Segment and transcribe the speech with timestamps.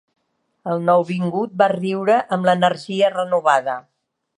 [0.71, 3.83] El nouvingut va riure amb l'energia renovada.